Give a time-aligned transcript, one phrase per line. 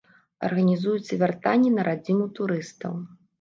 [0.45, 2.99] Арганізуецца вяртанне на радзіму турыстаў.